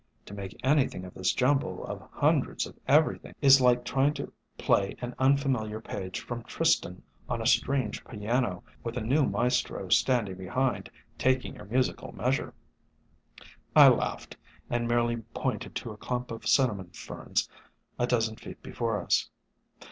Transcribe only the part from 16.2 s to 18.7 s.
of Cinnamon Ferns a dozen feet